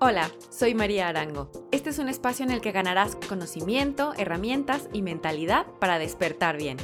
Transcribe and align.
Hola, 0.00 0.28
soy 0.50 0.74
María 0.74 1.08
Arango. 1.08 1.50
Este 1.70 1.90
es 1.90 1.98
un 2.00 2.08
espacio 2.08 2.44
en 2.44 2.50
el 2.50 2.60
que 2.60 2.72
ganarás 2.72 3.16
conocimiento, 3.28 4.12
herramientas 4.18 4.88
y 4.92 5.02
mentalidad 5.02 5.66
para 5.78 6.00
despertar 6.00 6.58
bien. 6.58 6.78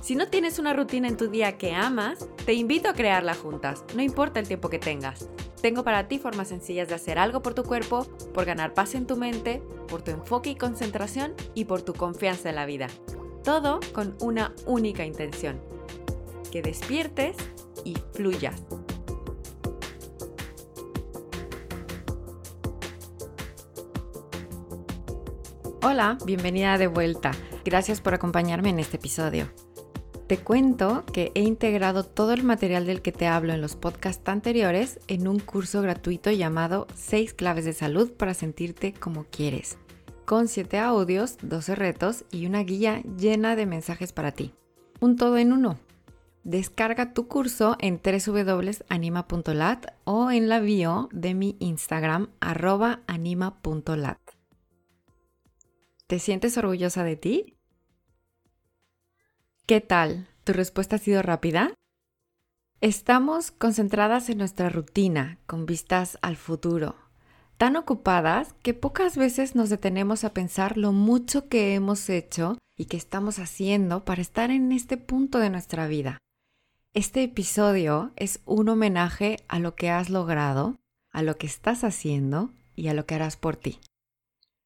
Si 0.00 0.14
no 0.14 0.28
tienes 0.28 0.60
una 0.60 0.72
rutina 0.72 1.08
en 1.08 1.16
tu 1.16 1.28
día 1.28 1.58
que 1.58 1.74
amas, 1.74 2.28
te 2.46 2.54
invito 2.54 2.88
a 2.88 2.94
crearla 2.94 3.34
juntas, 3.34 3.84
no 3.96 4.02
importa 4.02 4.38
el 4.38 4.46
tiempo 4.46 4.70
que 4.70 4.78
tengas. 4.78 5.28
Tengo 5.60 5.82
para 5.82 6.06
ti 6.06 6.18
formas 6.18 6.48
sencillas 6.48 6.88
de 6.88 6.94
hacer 6.94 7.18
algo 7.18 7.42
por 7.42 7.54
tu 7.54 7.64
cuerpo, 7.64 8.06
por 8.32 8.44
ganar 8.44 8.72
paz 8.72 8.94
en 8.94 9.06
tu 9.06 9.16
mente, 9.16 9.60
por 9.88 10.02
tu 10.02 10.12
enfoque 10.12 10.50
y 10.50 10.56
concentración 10.56 11.34
y 11.54 11.64
por 11.64 11.82
tu 11.82 11.92
confianza 11.92 12.50
en 12.50 12.54
la 12.54 12.66
vida. 12.66 12.86
Todo 13.42 13.80
con 13.92 14.16
una 14.20 14.54
única 14.64 15.04
intención, 15.04 15.60
que 16.52 16.62
despiertes 16.62 17.36
y 17.84 17.96
fluyas. 18.12 18.62
Hola, 25.86 26.16
bienvenida 26.24 26.78
de 26.78 26.86
vuelta. 26.86 27.32
Gracias 27.62 28.00
por 28.00 28.14
acompañarme 28.14 28.70
en 28.70 28.78
este 28.78 28.96
episodio. 28.96 29.50
Te 30.26 30.38
cuento 30.38 31.04
que 31.12 31.30
he 31.34 31.42
integrado 31.42 32.04
todo 32.04 32.32
el 32.32 32.42
material 32.42 32.86
del 32.86 33.02
que 33.02 33.12
te 33.12 33.26
hablo 33.26 33.52
en 33.52 33.60
los 33.60 33.76
podcasts 33.76 34.26
anteriores 34.26 34.98
en 35.08 35.28
un 35.28 35.40
curso 35.40 35.82
gratuito 35.82 36.30
llamado 36.30 36.86
6 36.94 37.34
claves 37.34 37.66
de 37.66 37.74
salud 37.74 38.10
para 38.12 38.32
sentirte 38.32 38.94
como 38.94 39.24
quieres, 39.24 39.76
con 40.24 40.48
7 40.48 40.78
audios, 40.78 41.36
12 41.42 41.74
retos 41.74 42.24
y 42.30 42.46
una 42.46 42.62
guía 42.62 43.02
llena 43.18 43.54
de 43.54 43.66
mensajes 43.66 44.14
para 44.14 44.32
ti. 44.32 44.54
Un 45.00 45.16
todo 45.16 45.36
en 45.36 45.52
uno. 45.52 45.76
Descarga 46.44 47.12
tu 47.12 47.28
curso 47.28 47.76
en 47.78 48.00
www.anima.lat 48.02 49.86
o 50.04 50.30
en 50.30 50.48
la 50.48 50.60
bio 50.60 51.10
de 51.12 51.34
mi 51.34 51.56
Instagram 51.60 52.30
arroba 52.40 53.02
anima.lat. 53.06 54.23
¿Te 56.06 56.18
sientes 56.18 56.58
orgullosa 56.58 57.02
de 57.02 57.16
ti? 57.16 57.56
¿Qué 59.64 59.80
tal? 59.80 60.28
¿Tu 60.44 60.52
respuesta 60.52 60.96
ha 60.96 60.98
sido 60.98 61.22
rápida? 61.22 61.72
Estamos 62.82 63.50
concentradas 63.50 64.28
en 64.28 64.36
nuestra 64.36 64.68
rutina, 64.68 65.38
con 65.46 65.64
vistas 65.64 66.18
al 66.20 66.36
futuro, 66.36 66.96
tan 67.56 67.76
ocupadas 67.76 68.52
que 68.62 68.74
pocas 68.74 69.16
veces 69.16 69.54
nos 69.54 69.70
detenemos 69.70 70.24
a 70.24 70.34
pensar 70.34 70.76
lo 70.76 70.92
mucho 70.92 71.48
que 71.48 71.74
hemos 71.74 72.10
hecho 72.10 72.58
y 72.76 72.84
que 72.84 72.98
estamos 72.98 73.38
haciendo 73.38 74.04
para 74.04 74.20
estar 74.20 74.50
en 74.50 74.72
este 74.72 74.98
punto 74.98 75.38
de 75.38 75.48
nuestra 75.48 75.86
vida. 75.86 76.18
Este 76.92 77.22
episodio 77.22 78.12
es 78.16 78.40
un 78.44 78.68
homenaje 78.68 79.38
a 79.48 79.58
lo 79.58 79.74
que 79.74 79.88
has 79.88 80.10
logrado, 80.10 80.76
a 81.12 81.22
lo 81.22 81.38
que 81.38 81.46
estás 81.46 81.82
haciendo 81.82 82.50
y 82.76 82.88
a 82.88 82.94
lo 82.94 83.06
que 83.06 83.14
harás 83.14 83.38
por 83.38 83.56
ti. 83.56 83.80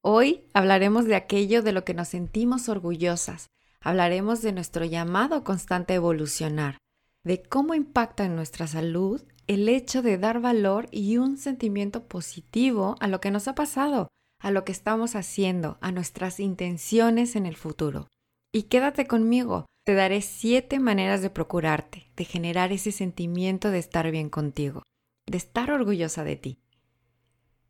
Hoy 0.00 0.44
hablaremos 0.54 1.06
de 1.06 1.16
aquello 1.16 1.62
de 1.62 1.72
lo 1.72 1.84
que 1.84 1.94
nos 1.94 2.08
sentimos 2.08 2.68
orgullosas. 2.68 3.48
Hablaremos 3.80 4.42
de 4.42 4.52
nuestro 4.52 4.84
llamado 4.84 5.42
constante 5.42 5.92
a 5.92 5.96
evolucionar, 5.96 6.78
de 7.24 7.42
cómo 7.42 7.74
impacta 7.74 8.24
en 8.24 8.36
nuestra 8.36 8.66
salud 8.66 9.22
el 9.48 9.68
hecho 9.68 10.02
de 10.02 10.18
dar 10.18 10.40
valor 10.40 10.86
y 10.92 11.16
un 11.16 11.36
sentimiento 11.36 12.06
positivo 12.06 12.96
a 13.00 13.08
lo 13.08 13.20
que 13.20 13.30
nos 13.30 13.48
ha 13.48 13.54
pasado, 13.54 14.08
a 14.40 14.50
lo 14.50 14.64
que 14.64 14.72
estamos 14.72 15.16
haciendo, 15.16 15.78
a 15.80 15.90
nuestras 15.90 16.38
intenciones 16.38 17.34
en 17.34 17.46
el 17.46 17.56
futuro. 17.56 18.08
Y 18.52 18.64
quédate 18.64 19.06
conmigo, 19.06 19.66
te 19.84 19.94
daré 19.94 20.20
siete 20.20 20.78
maneras 20.78 21.22
de 21.22 21.30
procurarte, 21.30 22.12
de 22.14 22.24
generar 22.24 22.72
ese 22.72 22.92
sentimiento 22.92 23.70
de 23.70 23.78
estar 23.78 24.10
bien 24.10 24.30
contigo, 24.30 24.82
de 25.26 25.38
estar 25.38 25.72
orgullosa 25.72 26.24
de 26.24 26.36
ti. 26.36 26.58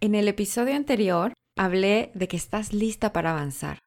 En 0.01 0.15
el 0.15 0.29
episodio 0.29 0.75
anterior 0.75 1.33
hablé 1.59 2.13
de 2.15 2.29
que 2.29 2.37
estás 2.37 2.73
lista 2.73 3.13
para 3.13 3.33
avanzar. 3.33 3.81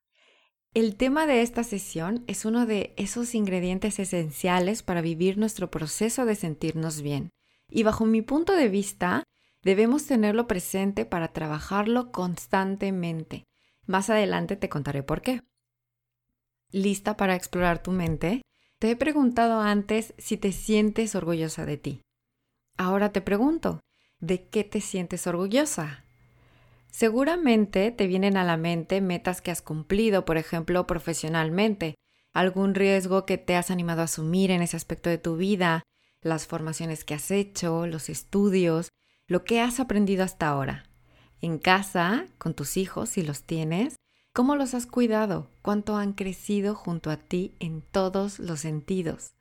El 0.74 0.96
tema 0.96 1.26
de 1.26 1.42
esta 1.42 1.64
sesión 1.64 2.24
es 2.28 2.46
uno 2.46 2.66
de 2.66 2.94
esos 2.98 3.34
ingredientes 3.34 4.00
esenciales 4.00 4.84
para 4.84 5.02
vivir 5.02 5.38
nuestro 5.38 5.72
proceso 5.72 6.26
de 6.26 6.36
sentirnos 6.36 7.02
bien. 7.02 7.30
Y 7.70 7.84
bajo 7.84 8.06
mi 8.06 8.22
punto 8.22 8.54
de 8.56 8.70
vista, 8.70 9.24
debemos 9.64 10.06
tenerlo 10.06 10.48
presente 10.48 11.06
para 11.06 11.30
trabajarlo 11.34 12.12
constantemente. 12.12 13.44
Más 13.86 14.10
adelante 14.10 14.56
te 14.56 14.70
contaré 14.70 15.04
por 15.04 15.22
qué. 15.22 15.42
¿Lista 16.72 17.18
para 17.18 17.36
explorar 17.36 17.82
tu 17.82 17.92
mente? 17.92 18.42
Te 18.80 18.92
he 18.92 18.96
preguntado 18.96 19.60
antes 19.60 20.14
si 20.18 20.38
te 20.38 20.52
sientes 20.52 21.16
orgullosa 21.16 21.66
de 21.66 21.78
ti. 21.78 22.02
Ahora 22.78 23.12
te 23.12 23.22
pregunto, 23.22 23.82
¿de 24.20 24.48
qué 24.48 24.64
te 24.64 24.82
sientes 24.82 25.28
orgullosa? 25.28 26.06
Seguramente 26.92 27.90
te 27.92 28.06
vienen 28.06 28.36
a 28.36 28.44
la 28.44 28.58
mente 28.58 29.00
metas 29.00 29.42
que 29.42 29.50
has 29.50 29.62
cumplido, 29.62 30.26
por 30.26 30.38
ejemplo, 30.38 30.86
profesionalmente, 30.86 31.96
algún 32.34 32.76
riesgo 32.76 33.26
que 33.26 33.38
te 33.38 33.56
has 33.56 33.72
animado 33.72 34.02
a 34.02 34.06
asumir 34.06 34.52
en 34.52 34.62
ese 34.62 34.76
aspecto 34.76 35.10
de 35.10 35.18
tu 35.18 35.38
vida, 35.38 35.84
las 36.22 36.48
formaciones 36.48 37.04
que 37.04 37.14
has 37.14 37.32
hecho, 37.32 37.88
los 37.88 38.10
estudios, 38.10 38.90
lo 39.28 39.46
que 39.46 39.62
has 39.62 39.80
aprendido 39.80 40.24
hasta 40.24 40.50
ahora. 40.50 40.84
En 41.40 41.58
casa, 41.58 42.28
con 42.38 42.54
tus 42.54 42.78
hijos, 42.78 43.10
si 43.10 43.24
los 43.24 43.44
tienes, 43.44 43.96
¿cómo 44.34 44.56
los 44.56 44.74
has 44.74 44.86
cuidado? 44.86 45.50
¿Cuánto 45.62 45.96
han 45.96 46.14
crecido 46.14 46.76
junto 46.76 47.10
a 47.10 47.18
ti 47.18 47.56
en 47.60 47.82
todos 47.82 48.38
los 48.38 48.60
sentidos? 48.60 49.34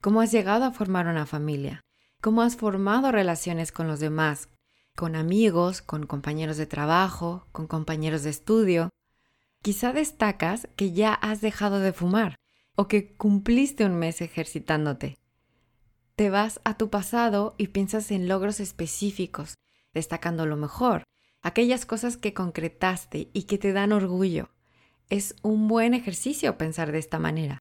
¿Cómo 0.00 0.22
has 0.22 0.32
llegado 0.32 0.64
a 0.64 0.72
formar 0.72 1.06
una 1.06 1.26
familia? 1.26 1.82
¿Cómo 2.20 2.42
has 2.42 2.56
formado 2.56 3.12
relaciones 3.12 3.72
con 3.72 3.86
los 3.86 4.00
demás? 4.00 4.48
Con 4.98 5.14
amigos, 5.14 5.80
con 5.80 6.06
compañeros 6.06 6.56
de 6.56 6.66
trabajo, 6.66 7.46
con 7.52 7.68
compañeros 7.68 8.24
de 8.24 8.30
estudio. 8.30 8.90
Quizá 9.62 9.92
destacas 9.92 10.66
que 10.74 10.90
ya 10.90 11.14
has 11.14 11.40
dejado 11.40 11.78
de 11.78 11.92
fumar 11.92 12.34
o 12.74 12.88
que 12.88 13.14
cumpliste 13.14 13.84
un 13.84 13.94
mes 13.94 14.20
ejercitándote. 14.20 15.16
Te 16.16 16.30
vas 16.30 16.60
a 16.64 16.76
tu 16.76 16.90
pasado 16.90 17.54
y 17.58 17.68
piensas 17.68 18.10
en 18.10 18.26
logros 18.26 18.58
específicos, 18.58 19.54
destacando 19.94 20.46
lo 20.46 20.56
mejor, 20.56 21.04
aquellas 21.42 21.86
cosas 21.86 22.16
que 22.16 22.34
concretaste 22.34 23.30
y 23.32 23.44
que 23.44 23.56
te 23.56 23.72
dan 23.72 23.92
orgullo. 23.92 24.50
Es 25.10 25.36
un 25.42 25.68
buen 25.68 25.94
ejercicio 25.94 26.58
pensar 26.58 26.90
de 26.90 26.98
esta 26.98 27.20
manera. 27.20 27.60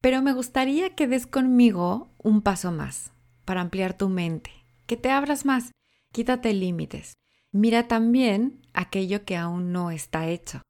Pero 0.00 0.22
me 0.22 0.32
gustaría 0.32 0.94
que 0.94 1.08
des 1.08 1.26
conmigo 1.26 2.12
un 2.18 2.40
paso 2.40 2.70
más 2.70 3.10
para 3.44 3.62
ampliar 3.62 3.98
tu 3.98 4.08
mente, 4.08 4.52
que 4.86 4.96
te 4.96 5.10
abras 5.10 5.44
más 5.44 5.72
Quítate 6.12 6.52
límites. 6.52 7.14
Mira 7.52 7.88
también 7.88 8.60
aquello 8.74 9.24
que 9.24 9.36
aún 9.36 9.72
no 9.72 9.90
está 9.90 10.28
hecho. 10.28 10.60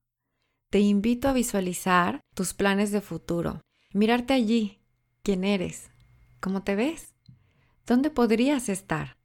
Te 0.71 0.79
invito 0.79 1.29
a 1.29 1.33
visualizar 1.33 2.21
tus 2.35 2.55
planes 2.55 2.93
de 2.93 3.01
futuro, 3.01 3.61
mirarte 3.93 4.35
allí, 4.35 4.81
quién 5.23 5.45
eres, 5.45 5.91
cómo 6.41 6.63
te 6.63 6.77
ves, 6.77 7.15
dónde 7.87 8.11
podrías 8.11 8.69
estar. 8.69 9.17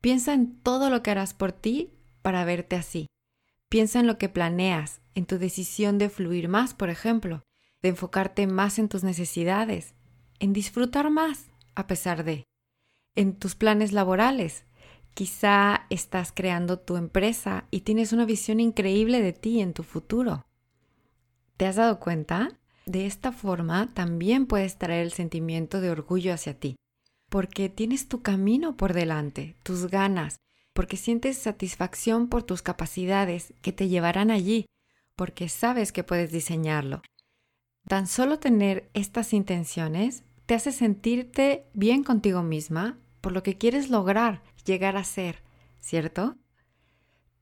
Piensa 0.00 0.34
en 0.34 0.60
todo 0.60 0.90
lo 0.90 1.02
que 1.02 1.10
harás 1.10 1.32
por 1.32 1.52
ti 1.52 1.94
para 2.20 2.44
verte 2.44 2.76
así. 2.76 3.06
Piensa 3.70 4.00
en 4.00 4.06
lo 4.06 4.18
que 4.18 4.28
planeas, 4.28 5.00
en 5.14 5.24
tu 5.24 5.38
decisión 5.38 5.96
de 5.96 6.10
fluir 6.10 6.48
más, 6.48 6.74
por 6.74 6.90
ejemplo, 6.90 7.42
de 7.80 7.90
enfocarte 7.90 8.46
más 8.46 8.78
en 8.78 8.88
tus 8.88 9.04
necesidades, 9.04 9.94
en 10.38 10.52
disfrutar 10.52 11.10
más 11.10 11.50
a 11.74 11.86
pesar 11.86 12.24
de, 12.24 12.44
en 13.14 13.38
tus 13.38 13.54
planes 13.54 13.92
laborales, 13.92 14.64
Quizá 15.14 15.86
estás 15.90 16.32
creando 16.32 16.78
tu 16.78 16.96
empresa 16.96 17.66
y 17.70 17.80
tienes 17.80 18.12
una 18.12 18.24
visión 18.24 18.60
increíble 18.60 19.20
de 19.20 19.32
ti 19.32 19.60
en 19.60 19.74
tu 19.74 19.82
futuro. 19.82 20.44
¿Te 21.56 21.66
has 21.66 21.76
dado 21.76 22.00
cuenta? 22.00 22.58
De 22.86 23.06
esta 23.06 23.30
forma 23.30 23.92
también 23.92 24.46
puedes 24.46 24.78
traer 24.78 25.02
el 25.02 25.12
sentimiento 25.12 25.80
de 25.80 25.90
orgullo 25.90 26.32
hacia 26.32 26.58
ti, 26.58 26.76
porque 27.28 27.68
tienes 27.68 28.08
tu 28.08 28.22
camino 28.22 28.76
por 28.76 28.94
delante, 28.94 29.54
tus 29.62 29.86
ganas, 29.86 30.38
porque 30.72 30.96
sientes 30.96 31.36
satisfacción 31.36 32.28
por 32.28 32.42
tus 32.42 32.62
capacidades 32.62 33.52
que 33.60 33.72
te 33.72 33.88
llevarán 33.88 34.30
allí, 34.30 34.66
porque 35.14 35.48
sabes 35.48 35.92
que 35.92 36.04
puedes 36.04 36.32
diseñarlo. 36.32 37.02
Tan 37.86 38.06
solo 38.06 38.38
tener 38.38 38.90
estas 38.94 39.32
intenciones 39.32 40.24
te 40.46 40.54
hace 40.54 40.72
sentirte 40.72 41.66
bien 41.74 42.02
contigo 42.02 42.42
misma 42.42 42.98
por 43.20 43.32
lo 43.32 43.42
que 43.42 43.58
quieres 43.58 43.90
lograr 43.90 44.42
llegar 44.64 44.96
a 44.96 45.04
ser, 45.04 45.42
¿cierto? 45.80 46.36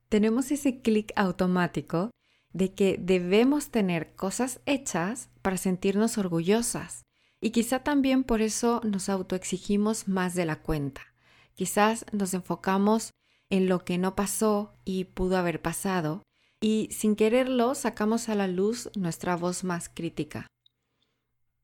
Tenemos 0.08 0.50
ese 0.50 0.80
clic 0.80 1.12
automático 1.16 2.10
de 2.52 2.74
que 2.74 2.96
debemos 2.98 3.70
tener 3.70 4.14
cosas 4.14 4.60
hechas 4.66 5.28
para 5.42 5.56
sentirnos 5.56 6.18
orgullosas. 6.18 7.02
Y 7.40 7.50
quizá 7.50 7.82
también 7.82 8.24
por 8.24 8.42
eso 8.42 8.80
nos 8.84 9.08
autoexigimos 9.08 10.08
más 10.08 10.34
de 10.34 10.44
la 10.44 10.60
cuenta. 10.60 11.02
Quizás 11.54 12.04
nos 12.12 12.34
enfocamos 12.34 13.12
en 13.48 13.68
lo 13.68 13.84
que 13.84 13.98
no 13.98 14.14
pasó 14.14 14.74
y 14.84 15.04
pudo 15.04 15.36
haber 15.36 15.62
pasado, 15.62 16.22
y 16.60 16.88
sin 16.92 17.16
quererlo 17.16 17.74
sacamos 17.74 18.28
a 18.28 18.34
la 18.34 18.46
luz 18.46 18.90
nuestra 18.94 19.36
voz 19.36 19.64
más 19.64 19.88
crítica. 19.88 20.46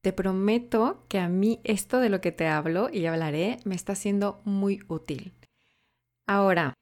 Te 0.01 0.13
prometo 0.13 1.05
que 1.09 1.19
a 1.19 1.29
mí 1.29 1.61
esto 1.65 1.99
de 1.99 2.09
lo 2.09 2.21
que 2.21 2.33
te 2.33 2.47
hablo 2.47 2.89
y 2.93 3.07
hablaré 3.07 3.59
me 3.65 3.75
está 3.75 3.95
siendo 3.95 4.41
muy 4.45 4.81
útil. 4.89 5.36
Ahora, 6.27 6.75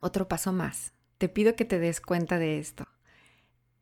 Otro 0.00 0.26
paso 0.26 0.52
más. 0.52 0.94
Te 1.18 1.28
pido 1.28 1.54
que 1.54 1.64
te 1.64 1.78
des 1.78 2.00
cuenta 2.00 2.38
de 2.38 2.58
esto. 2.58 2.88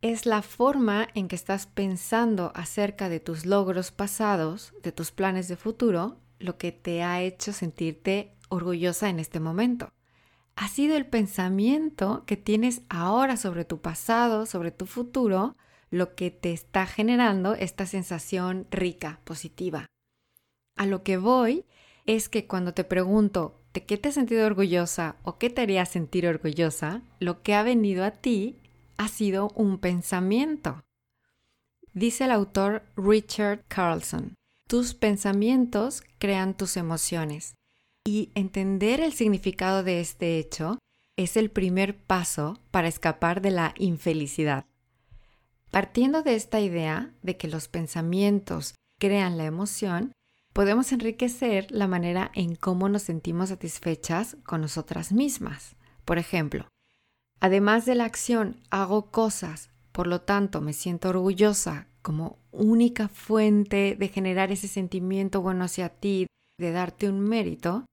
Es 0.03 0.27
la 0.27 0.43
forma 0.43 1.09
en 1.15 1.29
que 1.29 1.37
estás 1.37 1.67
pensando 1.67 2.53
acerca 2.55 3.09
de 3.09 3.21
tus 3.21 3.47
logros 3.47 3.91
pasados, 3.91 4.75
de 4.83 4.93
tus 4.93 5.13
planes 5.13 5.49
de 5.49 5.57
futuro, 5.57 6.21
lo 6.39 6.59
que 6.59 6.73
te 6.73 7.03
ha 7.03 7.23
hecho 7.23 7.55
sentirte 7.55 8.37
orgullosa 8.51 9.09
en 9.09 9.19
este 9.19 9.41
momento. 9.41 9.95
Ha 10.57 10.69
sido 10.69 10.97
el 10.97 11.07
pensamiento 11.07 12.25
que 12.27 12.37
tienes 12.37 12.83
ahora 12.91 13.39
sobre 13.39 13.65
tu 13.65 13.81
pasado, 13.81 14.45
sobre 14.45 14.73
tu 14.73 14.85
futuro, 14.85 15.57
lo 15.91 16.15
que 16.15 16.31
te 16.31 16.53
está 16.53 16.85
generando 16.85 17.55
esta 17.55 17.87
sensación 17.87 18.67
rica, 18.71 19.21
positiva. 19.25 19.87
A 20.77 20.85
lo 20.85 21.03
que 21.03 21.17
voy 21.17 21.65
es 22.05 22.29
que 22.29 22.47
cuando 22.47 22.75
te 22.75 22.85
pregunto 22.85 23.60
de 23.73 23.85
qué 23.85 23.97
te 23.97 24.09
has 24.09 24.15
sentido 24.15 24.47
orgullosa 24.47 25.17
o 25.23 25.39
qué 25.39 25.51
te 25.51 25.63
haría 25.63 25.85
sentir 25.87 26.27
orgullosa, 26.27 27.03
lo 27.19 27.43
que 27.43 27.55
ha 27.55 27.63
venido 27.63 28.05
a 28.05 28.11
ti 28.11 28.57
ha 28.97 29.09
sido 29.09 29.51
un 29.55 29.79
pensamiento. 29.79 30.83
Dice 31.93 32.25
el 32.25 32.31
autor 32.31 32.83
Richard 32.97 33.65
Carlson, 33.69 34.35
tus 34.69 34.95
pensamientos 34.95 36.03
crean 36.19 36.55
tus 36.55 36.77
emociones 36.77 37.55
y 38.07 38.31
entender 38.35 39.01
el 39.01 39.13
significado 39.13 39.83
de 39.83 40.01
este 40.01 40.39
hecho 40.39 40.79
es 41.17 41.37
el 41.37 41.51
primer 41.51 41.97
paso 41.97 42.59
para 42.71 42.89
escapar 42.89 43.43
de 43.43 43.51
la 43.51 43.75
infelicidad. 43.77 44.65
Partiendo 45.71 46.23
de 46.23 46.35
esta 46.35 46.61
idea 46.61 47.13
de 47.23 47.37
que 47.37 47.49
los 47.49 47.69
pensamientos 47.69 48.75
crean 48.99 49.37
la 49.37 49.45
emoción, 49.45 50.13
podemos 50.61 50.93
enriquecer 50.93 51.69
la 51.71 51.89
manera 51.89 52.31
en 52.35 52.55
cómo 52.55 52.91
nos 52.91 53.05
sentimos 53.05 53.49
satisfechas 53.49 54.37
con 54.45 54.61
nosotras 54.61 55.11
mismas. 55.11 55.75
Por 56.05 56.19
ejemplo, 56.19 56.69
además 57.41 57.87
de 57.87 57.95
la 57.95 58.05
acción 58.05 58.61
hago 58.69 59.11
cosas, 59.11 59.71
por 59.91 60.07
lo 60.07 60.21
tanto 60.21 60.61
me 60.61 60.75
siento 60.75 61.09
orgullosa 61.09 61.87
como 62.03 62.37
única 62.53 63.09
fuente 63.09 63.97
de 63.99 64.09
generar 64.09 64.53
ese 64.53 64.69
sentimiento 64.69 65.41
bueno 65.41 65.65
hacia 65.65 65.89
ti, 65.89 66.27
de 66.59 66.73
darte 66.73 67.09
un 67.09 67.21
mérito, 67.21 67.87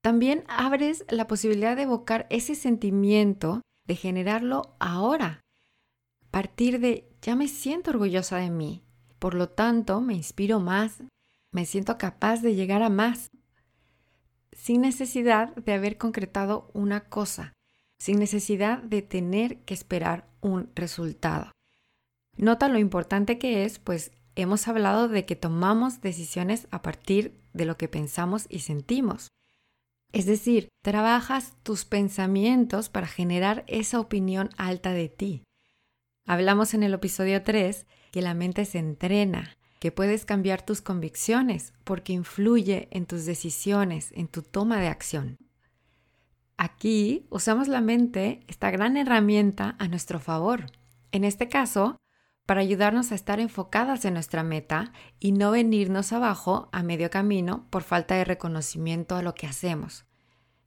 también 0.00 0.44
abres 0.46 1.04
la 1.08 1.26
posibilidad 1.26 1.74
de 1.74 1.82
evocar 1.82 2.28
ese 2.30 2.54
sentimiento, 2.54 3.60
de 3.88 3.96
generarlo 3.96 4.76
ahora, 4.78 5.40
partir 6.30 6.78
de 6.78 7.10
ya 7.22 7.34
me 7.34 7.48
siento 7.48 7.90
orgullosa 7.90 8.36
de 8.36 8.50
mí, 8.50 8.84
por 9.18 9.34
lo 9.34 9.48
tanto 9.48 10.00
me 10.00 10.14
inspiro 10.14 10.60
más, 10.60 11.02
me 11.50 11.66
siento 11.66 11.98
capaz 11.98 12.42
de 12.42 12.54
llegar 12.54 12.82
a 12.82 12.90
más, 12.90 13.30
sin 14.52 14.80
necesidad 14.80 15.54
de 15.54 15.72
haber 15.72 15.98
concretado 15.98 16.70
una 16.74 17.08
cosa, 17.08 17.52
sin 17.98 18.18
necesidad 18.18 18.82
de 18.82 19.02
tener 19.02 19.58
que 19.64 19.74
esperar 19.74 20.28
un 20.40 20.70
resultado. 20.74 21.52
Nota 22.36 22.68
lo 22.68 22.78
importante 22.78 23.38
que 23.38 23.64
es, 23.64 23.78
pues 23.78 24.12
hemos 24.36 24.68
hablado 24.68 25.08
de 25.08 25.26
que 25.26 25.36
tomamos 25.36 26.00
decisiones 26.00 26.68
a 26.70 26.82
partir 26.82 27.40
de 27.52 27.64
lo 27.64 27.76
que 27.76 27.88
pensamos 27.88 28.46
y 28.48 28.60
sentimos. 28.60 29.28
Es 30.12 30.26
decir, 30.26 30.68
trabajas 30.82 31.54
tus 31.62 31.84
pensamientos 31.84 32.88
para 32.88 33.06
generar 33.06 33.64
esa 33.66 34.00
opinión 34.00 34.50
alta 34.56 34.92
de 34.92 35.08
ti. 35.08 35.42
Hablamos 36.24 36.74
en 36.74 36.82
el 36.82 36.94
episodio 36.94 37.42
3 37.42 37.86
que 38.12 38.22
la 38.22 38.34
mente 38.34 38.64
se 38.64 38.78
entrena, 38.78 39.57
que 39.78 39.92
puedes 39.92 40.24
cambiar 40.24 40.62
tus 40.62 40.80
convicciones 40.82 41.72
porque 41.84 42.12
influye 42.12 42.88
en 42.90 43.06
tus 43.06 43.24
decisiones, 43.24 44.10
en 44.14 44.28
tu 44.28 44.42
toma 44.42 44.78
de 44.80 44.88
acción. 44.88 45.38
Aquí 46.56 47.26
usamos 47.30 47.68
la 47.68 47.80
mente, 47.80 48.40
esta 48.48 48.70
gran 48.70 48.96
herramienta, 48.96 49.76
a 49.78 49.86
nuestro 49.86 50.18
favor. 50.18 50.66
En 51.12 51.22
este 51.24 51.48
caso, 51.48 51.96
para 52.46 52.62
ayudarnos 52.62 53.12
a 53.12 53.14
estar 53.14 53.40
enfocadas 53.40 54.04
en 54.04 54.14
nuestra 54.14 54.42
meta 54.42 54.92
y 55.20 55.32
no 55.32 55.50
venirnos 55.50 56.12
abajo 56.12 56.68
a 56.72 56.82
medio 56.82 57.10
camino 57.10 57.66
por 57.70 57.82
falta 57.82 58.16
de 58.16 58.24
reconocimiento 58.24 59.14
a 59.14 59.22
lo 59.22 59.34
que 59.34 59.46
hacemos. 59.46 60.06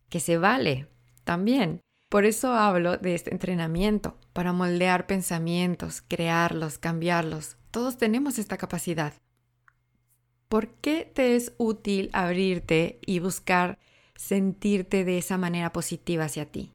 Que 0.08 0.20
se 0.20 0.38
vale 0.38 0.88
también. 1.24 1.82
Por 2.08 2.26
eso 2.26 2.54
hablo 2.54 2.98
de 2.98 3.16
este 3.16 3.32
entrenamiento, 3.32 4.18
para 4.32 4.54
moldear 4.54 5.08
pensamientos, 5.08 6.02
crearlos, 6.02 6.78
cambiarlos. 6.78 7.58
Todos 7.72 7.98
tenemos 7.98 8.38
esta 8.38 8.58
capacidad. 8.58 9.14
¿Por 10.50 10.68
qué 10.76 11.10
te 11.14 11.36
es 11.36 11.54
útil 11.58 12.10
abrirte 12.14 13.00
y 13.06 13.20
buscar 13.20 13.80
sentirte 14.16 15.06
de 15.06 15.18
esa 15.18 15.38
manera 15.38 15.72
positiva 15.72 16.26
hacia 16.26 16.46
ti? 16.46 16.74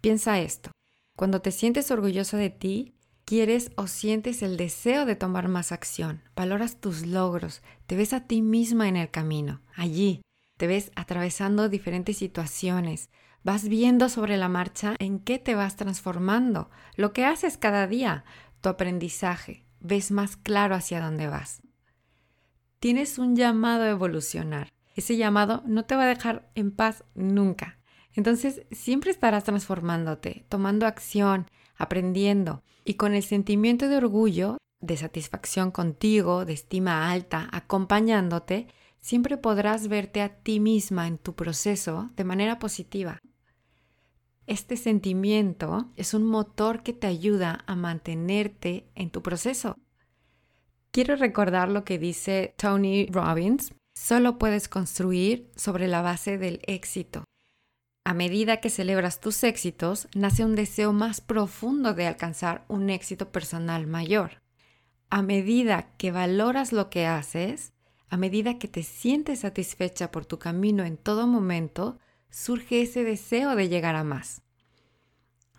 Piensa 0.00 0.38
esto. 0.38 0.70
Cuando 1.16 1.40
te 1.40 1.50
sientes 1.50 1.90
orgulloso 1.90 2.36
de 2.36 2.50
ti, 2.50 2.94
quieres 3.24 3.72
o 3.76 3.86
sientes 3.86 4.42
el 4.42 4.56
deseo 4.56 5.06
de 5.06 5.16
tomar 5.16 5.48
más 5.48 5.72
acción, 5.72 6.22
valoras 6.36 6.80
tus 6.80 7.06
logros, 7.06 7.62
te 7.86 7.96
ves 7.96 8.12
a 8.12 8.26
ti 8.26 8.42
misma 8.42 8.88
en 8.88 8.96
el 8.96 9.10
camino, 9.10 9.60
allí, 9.74 10.22
te 10.58 10.66
ves 10.66 10.90
atravesando 10.94 11.68
diferentes 11.68 12.18
situaciones, 12.18 13.08
Vas 13.44 13.68
viendo 13.68 14.08
sobre 14.08 14.38
la 14.38 14.48
marcha 14.48 14.96
en 14.98 15.18
qué 15.18 15.38
te 15.38 15.54
vas 15.54 15.76
transformando, 15.76 16.70
lo 16.96 17.12
que 17.12 17.26
haces 17.26 17.58
cada 17.58 17.86
día, 17.86 18.24
tu 18.62 18.70
aprendizaje, 18.70 19.63
ves 19.84 20.10
más 20.10 20.36
claro 20.36 20.74
hacia 20.74 21.00
dónde 21.00 21.28
vas. 21.28 21.62
Tienes 22.80 23.18
un 23.18 23.36
llamado 23.36 23.84
a 23.84 23.90
evolucionar. 23.90 24.72
Ese 24.96 25.16
llamado 25.16 25.62
no 25.66 25.84
te 25.84 25.94
va 25.94 26.04
a 26.04 26.08
dejar 26.08 26.50
en 26.54 26.72
paz 26.72 27.04
nunca. 27.14 27.78
Entonces 28.14 28.62
siempre 28.72 29.10
estarás 29.10 29.44
transformándote, 29.44 30.46
tomando 30.48 30.86
acción, 30.86 31.50
aprendiendo 31.76 32.62
y 32.84 32.94
con 32.94 33.14
el 33.14 33.22
sentimiento 33.22 33.88
de 33.88 33.96
orgullo, 33.96 34.58
de 34.80 34.96
satisfacción 34.96 35.70
contigo, 35.70 36.44
de 36.44 36.52
estima 36.52 37.10
alta, 37.10 37.48
acompañándote, 37.52 38.68
siempre 39.00 39.36
podrás 39.36 39.88
verte 39.88 40.22
a 40.22 40.36
ti 40.36 40.60
misma 40.60 41.06
en 41.08 41.18
tu 41.18 41.34
proceso 41.34 42.10
de 42.16 42.24
manera 42.24 42.58
positiva. 42.58 43.18
Este 44.46 44.76
sentimiento 44.76 45.90
es 45.96 46.12
un 46.12 46.24
motor 46.24 46.82
que 46.82 46.92
te 46.92 47.06
ayuda 47.06 47.64
a 47.66 47.76
mantenerte 47.76 48.86
en 48.94 49.10
tu 49.10 49.22
proceso. 49.22 49.78
Quiero 50.94 51.16
recordar 51.16 51.70
lo 51.70 51.84
que 51.84 51.98
dice 51.98 52.54
Tony 52.56 53.06
Robbins, 53.06 53.74
solo 53.96 54.38
puedes 54.38 54.68
construir 54.68 55.50
sobre 55.56 55.88
la 55.88 56.02
base 56.02 56.38
del 56.38 56.60
éxito. 56.68 57.24
A 58.04 58.14
medida 58.14 58.60
que 58.60 58.70
celebras 58.70 59.20
tus 59.20 59.42
éxitos, 59.42 60.06
nace 60.14 60.44
un 60.44 60.54
deseo 60.54 60.92
más 60.92 61.20
profundo 61.20 61.94
de 61.94 62.06
alcanzar 62.06 62.64
un 62.68 62.90
éxito 62.90 63.32
personal 63.32 63.88
mayor. 63.88 64.40
A 65.10 65.22
medida 65.22 65.88
que 65.98 66.12
valoras 66.12 66.72
lo 66.72 66.90
que 66.90 67.06
haces, 67.06 67.72
a 68.08 68.16
medida 68.16 68.60
que 68.60 68.68
te 68.68 68.84
sientes 68.84 69.40
satisfecha 69.40 70.12
por 70.12 70.26
tu 70.26 70.38
camino 70.38 70.84
en 70.84 70.96
todo 70.96 71.26
momento, 71.26 71.98
surge 72.30 72.82
ese 72.82 73.02
deseo 73.02 73.56
de 73.56 73.68
llegar 73.68 73.96
a 73.96 74.04
más. 74.04 74.42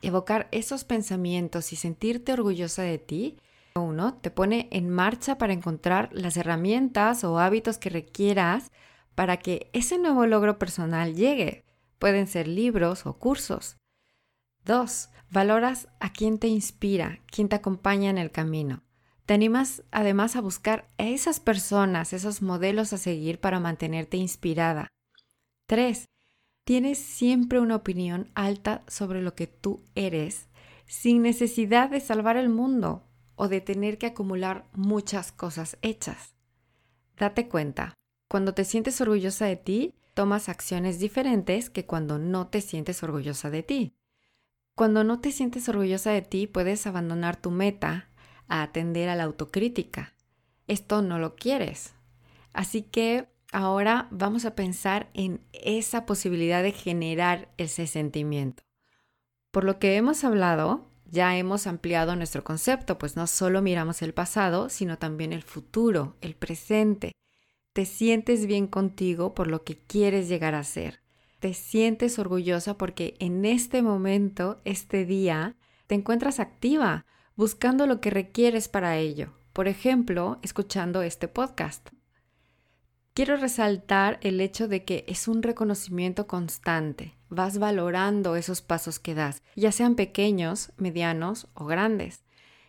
Evocar 0.02 0.48
esos 0.54 0.86
pensamientos 0.86 1.74
y 1.74 1.76
sentirte 1.76 2.32
orgullosa 2.32 2.84
de 2.84 3.00
ti, 3.00 3.38
uno, 3.82 4.16
te 4.16 4.32
pone 4.32 4.70
en 4.72 4.90
marcha 4.90 5.38
para 5.38 5.54
encontrar 5.54 6.10
las 6.14 6.38
herramientas 6.38 7.24
o 7.24 7.40
hábitos 7.40 7.78
que 7.78 7.90
requieras 7.90 8.72
para 9.16 9.38
que 9.38 9.70
ese 9.74 9.98
nuevo 9.98 10.26
logro 10.26 10.58
personal 10.58 11.16
llegue. 11.16 11.66
Pueden 12.00 12.28
ser 12.28 12.48
libros 12.48 13.06
o 13.06 13.18
cursos. 13.18 13.78
Dos, 14.64 15.10
valoras 15.30 15.88
a 16.00 16.12
quien 16.12 16.40
te 16.40 16.48
inspira, 16.48 17.20
quien 17.28 17.50
te 17.50 17.56
acompaña 17.56 18.10
en 18.10 18.18
el 18.18 18.32
camino. 18.32 18.84
Te 19.26 19.34
animas 19.34 19.84
además 19.92 20.36
a 20.36 20.42
buscar 20.42 20.88
a 20.98 21.08
esas 21.08 21.40
personas, 21.40 22.14
esos 22.14 22.42
modelos 22.42 22.94
a 22.94 22.98
seguir 22.98 23.40
para 23.40 23.60
mantenerte 23.60 24.18
inspirada. 24.18 24.88
3. 25.68 26.06
Tienes 26.64 26.98
siempre 27.00 27.60
una 27.60 27.76
opinión 27.76 28.32
alta 28.36 28.84
sobre 28.88 29.22
lo 29.22 29.36
que 29.36 29.48
tú 29.48 29.84
eres, 29.96 30.48
sin 30.86 31.24
necesidad 31.24 31.90
de 31.90 32.00
salvar 32.00 32.38
el 32.38 32.50
mundo 32.50 33.05
o 33.36 33.48
de 33.48 33.62
tener 33.62 33.98
que 33.98 34.08
acumular 34.08 34.66
muchas 34.74 35.32
cosas 35.32 35.78
hechas. 35.82 36.36
Date 37.18 37.48
cuenta, 37.48 37.94
cuando 38.30 38.54
te 38.54 38.66
sientes 38.66 39.00
orgullosa 39.02 39.46
de 39.46 39.56
ti, 39.56 39.94
tomas 40.14 40.50
acciones 40.50 41.00
diferentes 41.00 41.70
que 41.70 41.86
cuando 41.86 42.18
no 42.18 42.48
te 42.48 42.62
sientes 42.62 43.04
orgullosa 43.04 43.50
de 43.50 43.64
ti. 43.64 43.94
Cuando 44.76 45.04
no 45.04 45.20
te 45.20 45.32
sientes 45.32 45.70
orgullosa 45.70 46.12
de 46.12 46.22
ti, 46.22 46.48
puedes 46.48 46.86
abandonar 46.88 47.38
tu 47.38 47.52
meta, 47.52 48.10
a 48.48 48.62
atender 48.62 49.10
a 49.10 49.16
la 49.16 49.24
autocrítica. 49.24 50.14
Esto 50.68 51.02
no 51.02 51.20
lo 51.20 51.36
quieres. 51.36 51.94
Así 52.54 52.82
que 52.82 53.28
ahora 53.52 54.08
vamos 54.12 54.46
a 54.46 54.56
pensar 54.56 55.10
en 55.14 55.42
esa 55.54 56.06
posibilidad 56.06 56.64
de 56.64 56.72
generar 56.72 57.50
ese 57.58 57.88
sentimiento. 57.88 58.64
Por 59.52 59.64
lo 59.64 59.80
que 59.80 59.96
hemos 59.96 60.24
hablado, 60.24 60.90
ya 61.10 61.38
hemos 61.38 61.68
ampliado 61.68 62.16
nuestro 62.16 62.44
concepto, 62.44 62.98
pues 62.98 63.16
no 63.16 63.28
solo 63.28 63.62
miramos 63.62 64.02
el 64.02 64.14
pasado, 64.14 64.70
sino 64.70 64.98
también 64.98 65.34
el 65.34 65.44
futuro, 65.44 66.16
el 66.22 66.36
presente. 66.36 67.12
Te 67.74 67.86
sientes 67.86 68.46
bien 68.48 68.68
contigo 68.68 69.34
por 69.34 69.48
lo 69.48 69.64
que 69.64 69.78
quieres 69.78 70.28
llegar 70.30 70.56
a 70.56 70.64
ser. 70.64 71.02
te 71.40 71.54
sientes 71.54 72.18
orgullosa 72.18 72.76
porque 72.78 73.16
en 73.20 73.46
este 73.46 73.84
momento, 73.84 74.60
este 74.66 75.06
día, 75.06 75.56
te 75.86 75.94
encuentras 75.94 76.40
activa, 76.40 77.06
buscando 77.36 77.86
lo 77.86 78.02
que 78.02 78.10
requieres 78.10 78.68
para 78.68 78.98
ello. 78.98 79.34
Por 79.54 79.68
ejemplo, 79.68 80.40
escuchando 80.42 81.04
este 81.04 81.28
podcast. 81.28 81.95
Quiero 83.16 83.38
resaltar 83.38 84.20
el 84.24 84.42
hecho 84.42 84.68
de 84.68 84.84
que 84.84 85.06
es 85.08 85.30
un 85.30 85.42
reconocimiento 85.42 86.28
constante. 86.28 87.16
Vas 87.30 87.60
valorando 87.60 88.36
esos 88.36 88.62
pasos 88.62 89.00
que 89.00 89.16
das, 89.16 89.42
ya 89.56 89.72
sean 89.72 89.96
pequeños, 89.96 90.74
medianos 90.76 91.48
o 91.54 91.64
grandes. 91.64 92.26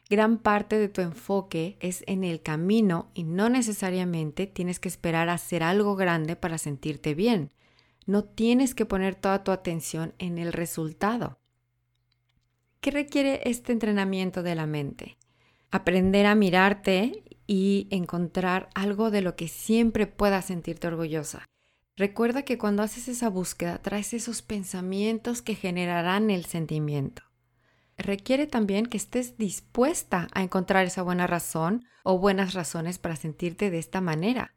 Gran 0.09 0.39
parte 0.39 0.79
de 0.79 0.89
tu 0.89 1.01
enfoque 1.01 1.77
es 1.81 2.05
en 2.07 2.23
el 2.23 2.43
camino 2.43 3.11
y 3.13 3.25
no 3.25 3.49
necesariamente 3.49 4.47
tienes 4.47 4.79
que 4.79 4.89
esperar 4.89 5.31
a 5.31 5.33
hacer 5.33 5.65
algo 5.65 5.97
grande 5.97 6.37
para 6.37 6.59
sentirte 6.59 7.17
bien. 7.17 7.51
No 8.07 8.23
tienes 8.23 8.77
que 8.77 8.87
poner 8.87 9.17
toda 9.17 9.43
tu 9.43 9.51
atención 9.51 10.15
en 10.21 10.39
el 10.39 10.53
resultado. 10.53 11.41
¿Qué 12.81 12.93
requiere 12.93 13.41
este 13.47 13.73
entrenamiento 13.73 14.45
de 14.45 14.55
la 14.55 14.67
mente? 14.67 15.17
Aprender 15.73 16.25
a 16.27 16.37
mirarte 16.37 17.25
y 17.47 17.89
encontrar 17.91 18.69
algo 18.75 19.11
de 19.11 19.23
lo 19.23 19.37
que 19.37 19.49
siempre 19.49 20.07
puedas 20.07 20.47
sentirte 20.47 20.87
orgullosa. 20.87 21.45
Recuerda 21.97 22.43
que 22.43 22.59
cuando 22.59 22.83
haces 22.83 23.09
esa 23.09 23.31
búsqueda 23.31 23.79
traes 23.79 24.13
esos 24.13 24.43
pensamientos 24.43 25.43
que 25.43 25.55
generarán 25.55 26.31
el 26.31 26.45
sentimiento 26.45 27.23
requiere 27.97 28.47
también 28.47 28.87
que 28.87 28.97
estés 28.97 29.37
dispuesta 29.37 30.29
a 30.33 30.43
encontrar 30.43 30.85
esa 30.87 31.03
buena 31.03 31.27
razón 31.27 31.85
o 32.05 32.19
buenas 32.19 32.55
razones 32.55 32.99
para 32.99 33.17
sentirte 33.17 33.71
de 33.71 33.79
esta 33.79 34.01
manera. 34.01 34.55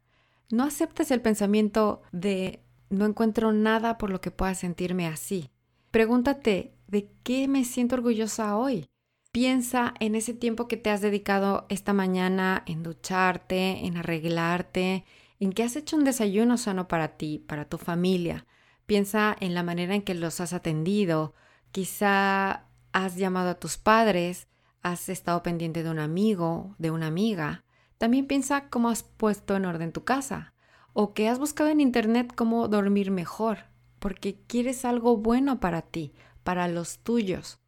No 0.50 0.64
aceptes 0.64 1.10
el 1.10 1.20
pensamiento 1.20 2.02
de 2.12 2.62
no 2.90 3.06
encuentro 3.06 3.52
nada 3.52 3.98
por 3.98 4.10
lo 4.10 4.20
que 4.20 4.30
pueda 4.30 4.54
sentirme 4.54 5.06
así. 5.06 5.50
Pregúntate, 5.90 6.74
¿de 6.88 7.10
qué 7.22 7.48
me 7.48 7.64
siento 7.64 7.96
orgullosa 7.96 8.56
hoy? 8.56 8.86
Piensa 9.32 9.94
en 10.00 10.16
ese 10.16 10.34
tiempo 10.34 10.66
que 10.66 10.76
te 10.76 10.90
has 10.90 11.00
dedicado 11.00 11.64
esta 11.68 11.92
mañana 11.92 12.64
en 12.66 12.82
ducharte, 12.82 13.86
en 13.86 13.96
arreglarte, 13.96 15.04
en 15.38 15.52
que 15.52 15.62
has 15.62 15.76
hecho 15.76 15.96
un 15.96 16.02
desayuno 16.02 16.58
sano 16.58 16.88
para 16.88 17.16
ti, 17.16 17.38
para 17.38 17.64
tu 17.64 17.78
familia. 17.78 18.44
Piensa 18.86 19.36
en 19.38 19.54
la 19.54 19.62
manera 19.62 19.94
en 19.94 20.02
que 20.02 20.14
los 20.14 20.40
has 20.40 20.52
atendido. 20.52 21.32
Quizá 21.70 22.66
has 22.92 23.14
llamado 23.14 23.50
a 23.50 23.60
tus 23.60 23.78
padres, 23.78 24.48
has 24.82 25.08
estado 25.08 25.44
pendiente 25.44 25.84
de 25.84 25.90
un 25.90 26.00
amigo, 26.00 26.74
de 26.78 26.90
una 26.90 27.06
amiga. 27.06 27.62
También 27.98 28.26
piensa 28.26 28.68
cómo 28.68 28.88
has 28.88 29.04
puesto 29.04 29.54
en 29.54 29.64
orden 29.64 29.92
tu 29.92 30.02
casa 30.02 30.54
o 30.92 31.14
que 31.14 31.28
has 31.28 31.38
buscado 31.38 31.70
en 31.70 31.80
internet 31.80 32.32
cómo 32.34 32.66
dormir 32.66 33.12
mejor, 33.12 33.58
porque 34.00 34.40
quieres 34.48 34.84
algo 34.84 35.16
bueno 35.18 35.60
para 35.60 35.82
ti, 35.82 36.14
para 36.42 36.66
los 36.66 36.98
tuyos. 36.98 37.60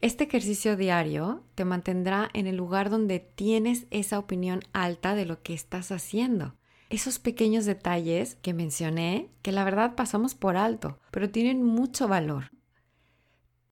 Este 0.00 0.24
ejercicio 0.24 0.76
diario 0.76 1.44
te 1.54 1.64
mantendrá 1.64 2.30
en 2.32 2.46
el 2.46 2.56
lugar 2.56 2.90
donde 2.90 3.20
tienes 3.20 3.86
esa 3.90 4.18
opinión 4.18 4.60
alta 4.72 5.14
de 5.14 5.26
lo 5.26 5.42
que 5.42 5.54
estás 5.54 5.92
haciendo. 5.92 6.54
Esos 6.88 7.18
pequeños 7.18 7.66
detalles 7.66 8.36
que 8.36 8.54
mencioné, 8.54 9.30
que 9.42 9.52
la 9.52 9.64
verdad 9.64 9.94
pasamos 9.94 10.34
por 10.34 10.56
alto, 10.56 10.98
pero 11.10 11.30
tienen 11.30 11.62
mucho 11.62 12.08
valor 12.08 12.50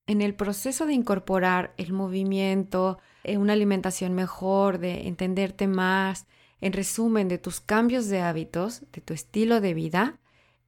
en 0.09 0.23
el 0.23 0.33
proceso 0.33 0.87
de 0.87 0.93
incorporar 0.93 1.75
el 1.77 1.93
movimiento, 1.93 2.97
eh, 3.23 3.37
una 3.37 3.53
alimentación 3.53 4.15
mejor, 4.15 4.79
de 4.79 5.07
entenderte 5.07 5.67
más, 5.67 6.25
en 6.61 6.73
resumen, 6.73 7.27
de 7.27 7.37
tus 7.37 7.59
cambios 7.59 8.07
de 8.07 8.21
hábitos, 8.21 8.81
de 8.91 9.01
tu 9.01 9.13
estilo 9.13 9.61
de 9.61 9.75
vida, 9.75 10.19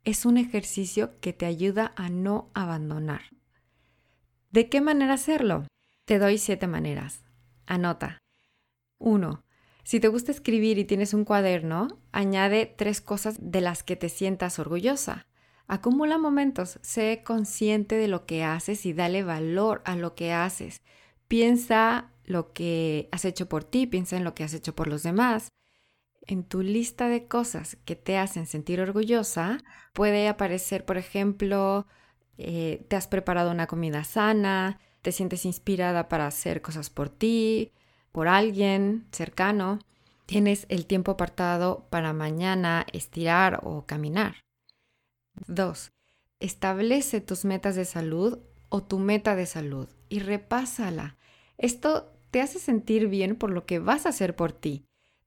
es 0.04 0.28
un 0.28 0.38
ejercicio 0.38 1.20
que 1.22 1.34
te 1.34 1.48
ayuda 1.48 1.92
a 1.96 2.10
no 2.10 2.52
abandonar. 2.54 3.22
¿De 4.52 4.68
qué 4.68 4.82
manera 4.82 5.14
hacerlo? 5.14 5.66
Te 6.04 6.20
doy 6.20 6.38
siete 6.38 6.68
maneras. 6.68 7.24
Anota. 7.66 8.18
1. 9.00 9.46
Si 9.86 10.02
te 10.02 10.10
gusta 10.10 10.32
escribir 10.32 10.78
y 10.78 10.84
tienes 10.84 11.14
un 11.14 11.24
cuaderno, 11.24 11.88
añade 12.12 12.66
tres 12.66 13.00
cosas 13.00 13.38
de 13.40 13.62
las 13.62 13.82
que 13.82 13.96
te 13.96 14.10
sientas 14.10 14.60
orgullosa. 14.60 15.26
Acumula 15.68 16.18
momentos, 16.18 16.80
sé 16.82 17.24
consciente 17.26 17.96
de 17.96 18.10
lo 18.10 18.26
que 18.26 18.44
haces 18.44 18.86
y 18.86 18.92
dale 18.92 19.24
valor 19.24 19.82
a 19.86 19.96
lo 19.96 20.16
que 20.16 20.34
haces. 20.34 20.82
Piensa 21.30 22.12
lo 22.26 22.52
que 22.52 23.08
has 23.14 23.24
hecho 23.24 23.48
por 23.48 23.64
ti, 23.64 23.88
piensa 23.88 24.18
en 24.18 24.26
lo 24.26 24.36
que 24.36 24.44
has 24.44 24.54
hecho 24.54 24.76
por 24.76 24.90
los 24.90 25.02
demás. 25.02 25.48
En 26.28 26.44
tu 26.44 26.62
lista 26.62 27.08
de 27.08 27.26
cosas 27.26 27.78
que 27.86 27.96
te 27.96 28.18
hacen 28.18 28.46
sentir 28.48 28.82
orgullosa 28.82 29.60
puede 29.94 30.28
aparecer, 30.28 30.84
por 30.84 30.98
ejemplo, 30.98 31.88
eh, 32.42 32.86
te 32.88 32.96
has 32.96 33.08
preparado 33.08 33.52
una 33.52 33.68
comida 33.68 34.04
sana, 34.04 34.80
te 35.02 35.12
sientes 35.12 35.46
inspirada 35.46 36.10
para 36.10 36.28
hacer 36.28 36.62
cosas 36.62 36.90
por 36.90 37.10
ti, 37.10 37.72
por 38.12 38.28
alguien 38.28 39.08
cercano, 39.12 39.80
tienes 40.26 40.66
el 40.70 40.86
tiempo 40.86 41.12
apartado 41.12 41.88
para 41.90 42.14
mañana 42.14 42.86
estirar 42.94 43.62
o 43.64 43.86
caminar. 43.86 44.44
2. 45.48 45.92
Establece 46.40 47.22
tus 47.22 47.46
metas 47.46 47.76
de 47.76 47.86
salud 47.86 48.40
o 48.70 48.82
tu 48.84 49.00
meta 49.00 49.36
de 49.36 49.46
salud 49.46 49.90
y 50.10 50.20
repásala. 50.20 51.18
Esto 51.58 52.12
te 52.32 52.42
hace 52.42 52.60
sentir 52.60 53.08
bien 53.08 53.36
por 53.36 53.52
lo 53.52 53.66
que 53.66 53.80
vas 53.80 54.06
a 54.06 54.10
hacer 54.10 54.36
por 54.36 54.54
ti. 54.54 54.86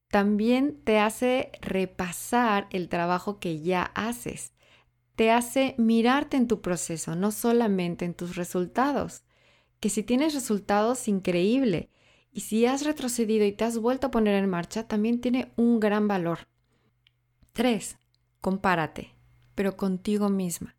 También 0.09 0.81
te 0.83 0.99
hace 0.99 1.51
repasar 1.61 2.67
el 2.71 2.89
trabajo 2.89 3.39
que 3.39 3.61
ya 3.61 3.83
haces. 3.95 4.53
Te 5.15 5.31
hace 5.31 5.75
mirarte 5.77 6.37
en 6.37 6.47
tu 6.47 6.61
proceso, 6.61 7.15
no 7.15 7.31
solamente 7.31 8.05
en 8.05 8.13
tus 8.13 8.35
resultados. 8.35 9.23
Que 9.79 9.89
si 9.89 10.03
tienes 10.03 10.33
resultados, 10.33 11.07
increíble. 11.07 11.89
Y 12.31 12.41
si 12.41 12.65
has 12.65 12.83
retrocedido 12.83 13.45
y 13.45 13.51
te 13.51 13.63
has 13.63 13.77
vuelto 13.77 14.07
a 14.07 14.11
poner 14.11 14.35
en 14.35 14.49
marcha, 14.49 14.87
también 14.87 15.21
tiene 15.21 15.53
un 15.55 15.79
gran 15.79 16.07
valor. 16.07 16.47
3. 17.53 17.97
Compárate 18.41 19.15
pero 19.55 19.77
contigo 19.77 20.29
misma. 20.29 20.75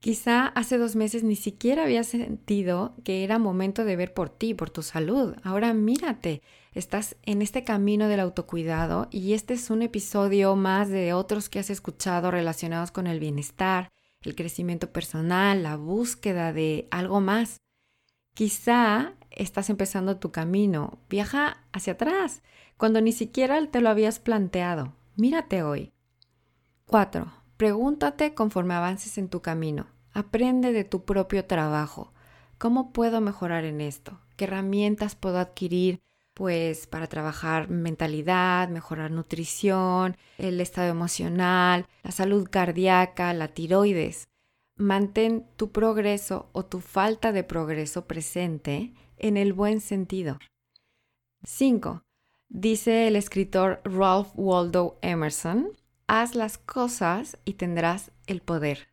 Quizá 0.00 0.46
hace 0.48 0.78
dos 0.78 0.94
meses 0.94 1.24
ni 1.24 1.36
siquiera 1.36 1.84
habías 1.84 2.08
sentido 2.08 2.94
que 3.02 3.24
era 3.24 3.38
momento 3.38 3.84
de 3.84 3.96
ver 3.96 4.14
por 4.14 4.28
ti, 4.28 4.54
por 4.54 4.70
tu 4.70 4.82
salud. 4.82 5.34
Ahora 5.42 5.72
mírate, 5.74 6.42
estás 6.74 7.16
en 7.22 7.42
este 7.42 7.64
camino 7.64 8.06
del 8.06 8.20
autocuidado 8.20 9.08
y 9.10 9.32
este 9.32 9.54
es 9.54 9.70
un 9.70 9.82
episodio 9.82 10.54
más 10.54 10.90
de 10.90 11.12
otros 11.12 11.48
que 11.48 11.58
has 11.58 11.70
escuchado 11.70 12.30
relacionados 12.30 12.90
con 12.90 13.06
el 13.06 13.18
bienestar, 13.18 13.90
el 14.20 14.34
crecimiento 14.34 14.92
personal, 14.92 15.62
la 15.62 15.76
búsqueda 15.76 16.52
de 16.52 16.88
algo 16.90 17.20
más. 17.20 17.60
Quizá 18.34 19.14
estás 19.30 19.70
empezando 19.70 20.18
tu 20.18 20.30
camino, 20.30 20.98
viaja 21.08 21.64
hacia 21.72 21.94
atrás, 21.94 22.42
cuando 22.76 23.00
ni 23.00 23.12
siquiera 23.12 23.64
te 23.70 23.80
lo 23.80 23.88
habías 23.88 24.18
planteado. 24.18 24.94
Mírate 25.16 25.62
hoy. 25.62 25.92
4. 26.84 27.45
Pregúntate 27.56 28.34
conforme 28.34 28.74
avances 28.74 29.16
en 29.16 29.28
tu 29.28 29.40
camino. 29.40 29.86
Aprende 30.12 30.72
de 30.72 30.84
tu 30.84 31.04
propio 31.04 31.46
trabajo. 31.46 32.12
¿Cómo 32.58 32.92
puedo 32.92 33.20
mejorar 33.20 33.64
en 33.64 33.80
esto? 33.80 34.20
¿Qué 34.36 34.44
herramientas 34.44 35.14
puedo 35.14 35.38
adquirir? 35.38 36.00
Pues 36.34 36.86
para 36.86 37.06
trabajar 37.06 37.70
mentalidad, 37.70 38.68
mejorar 38.68 39.10
nutrición, 39.10 40.18
el 40.36 40.60
estado 40.60 40.88
emocional, 40.88 41.86
la 42.02 42.10
salud 42.10 42.46
cardíaca, 42.50 43.32
la 43.32 43.48
tiroides. 43.48 44.28
Mantén 44.76 45.46
tu 45.56 45.72
progreso 45.72 46.50
o 46.52 46.66
tu 46.66 46.80
falta 46.80 47.32
de 47.32 47.42
progreso 47.42 48.06
presente 48.06 48.92
en 49.16 49.38
el 49.38 49.54
buen 49.54 49.80
sentido. 49.80 50.38
5. 51.44 52.02
Dice 52.48 53.08
el 53.08 53.16
escritor 53.16 53.80
Ralph 53.84 54.28
Waldo 54.34 54.98
Emerson, 55.00 55.72
haz 56.06 56.34
las 56.34 56.58
cosas 56.58 57.38
y 57.44 57.54
tendrás 57.54 58.10
el 58.26 58.40
poder. 58.40 58.88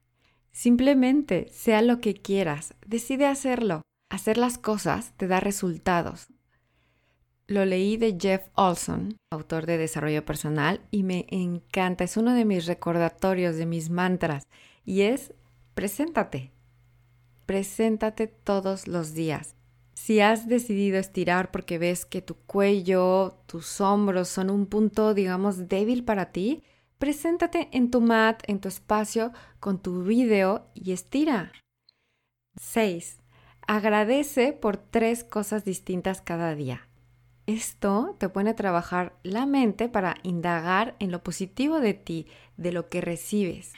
Simplemente 0.51 1.49
sea 1.51 1.81
lo 1.81 1.99
que 1.99 2.13
quieras, 2.13 2.75
decide 2.85 3.25
hacerlo. 3.25 3.81
Hacer 4.09 4.37
las 4.37 4.57
cosas 4.59 5.13
te 5.17 5.27
da 5.27 5.39
resultados. 5.39 6.27
Lo 7.47 7.65
leí 7.65 7.97
de 7.97 8.15
Jeff 8.19 8.47
Olson, 8.53 9.17
autor 9.31 9.65
de 9.65 9.77
Desarrollo 9.77 10.23
Personal, 10.23 10.81
y 10.91 11.03
me 11.03 11.25
encanta. 11.29 12.03
Es 12.03 12.15
uno 12.15 12.33
de 12.33 12.45
mis 12.45 12.67
recordatorios, 12.67 13.57
de 13.57 13.65
mis 13.65 13.89
mantras, 13.89 14.43
y 14.85 15.01
es 15.01 15.33
preséntate. 15.73 16.51
Preséntate 17.45 18.27
todos 18.27 18.87
los 18.87 19.13
días. 19.13 19.55
Si 19.93 20.19
has 20.21 20.47
decidido 20.47 20.97
estirar 20.97 21.51
porque 21.51 21.77
ves 21.77 22.05
que 22.05 22.21
tu 22.21 22.35
cuello, 22.35 23.39
tus 23.45 23.81
hombros 23.81 24.29
son 24.29 24.49
un 24.49 24.65
punto, 24.67 25.13
digamos, 25.13 25.67
débil 25.67 26.03
para 26.03 26.31
ti, 26.31 26.63
Preséntate 27.03 27.67
en 27.73 27.91
tu 27.91 27.99
mat, 27.99 28.43
en 28.47 28.61
tu 28.61 28.69
espacio, 28.69 29.33
con 29.59 29.81
tu 29.81 30.03
video 30.03 30.71
y 30.73 30.93
estira. 30.93 31.51
6. 32.55 33.17
Agradece 33.67 34.53
por 34.53 34.77
tres 34.77 35.25
cosas 35.25 35.65
distintas 35.65 36.21
cada 36.21 36.55
día. 36.55 36.87
Esto 37.45 38.15
te 38.19 38.29
pone 38.29 38.51
a 38.51 38.55
trabajar 38.55 39.19
la 39.21 39.45
mente 39.45 39.89
para 39.89 40.15
indagar 40.23 40.95
en 40.99 41.11
lo 41.11 41.21
positivo 41.23 41.81
de 41.81 41.93
ti, 41.93 42.27
de 42.55 42.71
lo 42.71 42.87
que 42.87 43.01
recibes. 43.01 43.73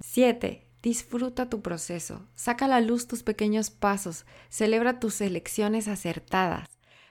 7. 0.00 0.66
Disfruta 0.82 1.48
tu 1.48 1.62
proceso, 1.62 2.26
saca 2.34 2.64
a 2.64 2.68
la 2.68 2.80
luz 2.80 3.06
tus 3.06 3.22
pequeños 3.22 3.70
pasos, 3.70 4.26
celebra 4.48 4.98
tus 4.98 5.20
elecciones 5.20 5.86
acertadas. 5.86 6.66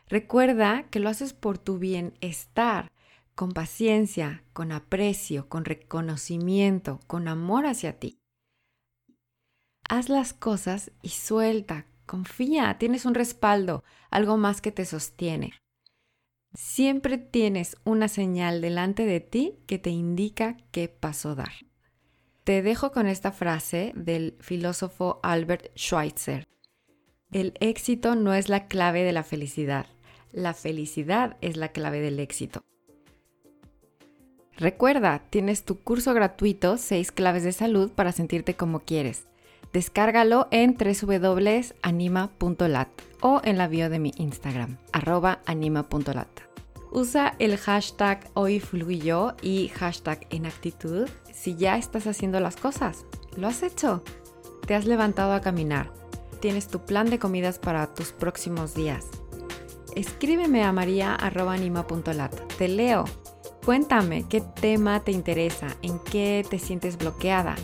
Recuerda 0.09 0.89
que 0.89 0.99
lo 0.99 1.07
haces 1.07 1.31
por 1.31 1.57
tu 1.57 1.79
bienestar, 1.79 2.91
con 3.35 3.51
paciencia, 3.51 4.43
con 4.53 4.71
aprecio, 4.71 5.49
con 5.49 5.65
reconocimiento, 5.65 7.01
con 7.05 7.27
amor 7.27 7.65
hacia 7.65 7.99
ti. 7.99 8.17
Haz 9.87 10.09
las 10.09 10.33
cosas 10.33 10.91
y 11.01 11.09
suelta, 11.09 11.85
confía, 12.05 12.77
tienes 12.79 13.05
un 13.05 13.13
respaldo, 13.13 13.83
algo 14.09 14.37
más 14.37 14.61
que 14.61 14.71
te 14.71 14.85
sostiene. 14.85 15.53
Siempre 16.53 17.17
tienes 17.17 17.75
una 17.83 18.07
señal 18.07 18.61
delante 18.61 19.05
de 19.05 19.19
ti 19.19 19.59
que 19.67 19.77
te 19.77 19.89
indica 19.89 20.55
qué 20.71 20.87
paso 20.87 21.35
dar. 21.35 21.51
Te 22.45 22.61
dejo 22.61 22.91
con 22.91 23.07
esta 23.07 23.31
frase 23.31 23.91
del 23.95 24.37
filósofo 24.39 25.19
Albert 25.23 25.77
Schweitzer. 25.77 26.47
El 27.31 27.53
éxito 27.59 28.15
no 28.15 28.33
es 28.33 28.47
la 28.47 28.67
clave 28.67 29.03
de 29.03 29.11
la 29.11 29.23
felicidad, 29.23 29.87
la 30.31 30.53
felicidad 30.53 31.37
es 31.41 31.57
la 31.57 31.69
clave 31.73 31.99
del 31.99 32.19
éxito. 32.19 32.63
Recuerda, 34.57 35.21
tienes 35.29 35.65
tu 35.65 35.79
curso 35.79 36.13
gratuito 36.13 36.77
6 36.77 37.11
claves 37.11 37.43
de 37.43 37.51
salud 37.51 37.91
para 37.91 38.13
sentirte 38.13 38.55
como 38.55 38.79
quieres. 38.79 39.27
Descárgalo 39.73 40.47
en 40.51 40.77
www.anima.lat 40.77 41.77
o 43.19 43.41
en 43.43 43.57
la 43.57 43.67
bio 43.67 43.89
de 43.89 43.99
mi 43.99 44.13
Instagram, 44.15 44.77
arroba 44.93 45.39
anima.lat. 45.45 46.29
Usa 46.91 47.35
el 47.39 47.57
hashtag 47.57 48.29
hoyfluyo 48.35 49.35
y 49.41 49.67
hashtag 49.67 50.25
en 50.29 50.45
actitud 50.45 51.09
si 51.33 51.57
ya 51.57 51.77
estás 51.77 52.07
haciendo 52.07 52.39
las 52.39 52.55
cosas. 52.55 53.05
¿Lo 53.35 53.47
has 53.47 53.63
hecho? 53.63 54.01
Te 54.65 54.75
has 54.75 54.85
levantado 54.85 55.33
a 55.33 55.41
caminar. 55.41 55.91
Tienes 56.39 56.69
tu 56.69 56.85
plan 56.85 57.09
de 57.09 57.19
comidas 57.19 57.59
para 57.59 57.93
tus 57.93 58.13
próximos 58.13 58.73
días. 58.73 59.05
Escríbeme 59.95 60.63
a 60.63 60.71
maria.anima.lat. 60.71 62.33
Te 62.57 62.69
leo. 62.69 63.03
Cuéntame 63.65 64.27
qué 64.29 64.41
tema 64.41 64.99
te 64.99 65.11
interesa, 65.11 65.65
en 65.81 65.97
qué 65.97 66.45
te 66.47 66.59
sientes 66.59 66.99
bloqueada, 66.99 67.55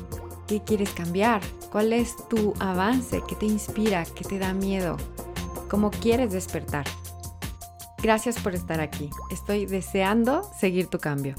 qué 0.47 0.63
quieres 0.63 0.89
cambiar, 0.89 1.41
cuál 1.71 1.93
es 1.93 2.15
tu 2.27 2.55
avance, 2.59 3.21
qué 3.27 3.35
te 3.35 3.45
inspira, 3.45 4.03
qué 4.05 4.23
te 4.23 4.39
da 4.39 4.51
miedo, 4.51 4.97
cómo 5.69 5.91
quieres 5.91 6.31
despertar. 6.31 6.85
Gracias 8.01 8.39
por 8.39 8.55
estar 8.55 8.81
aquí. 8.81 9.11
Estoy 9.29 9.67
deseando 9.67 10.41
seguir 10.59 10.87
tu 10.87 10.97
cambio. 10.97 11.35